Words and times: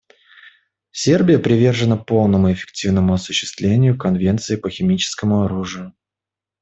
Сербия 0.89 1.37
привержена 1.37 1.95
полному 1.95 2.49
и 2.49 2.53
эффективному 2.53 3.13
осуществлению 3.13 3.99
Конвенции 3.99 4.55
по 4.55 4.67
химическому 4.67 5.43
оружию. 5.43 5.93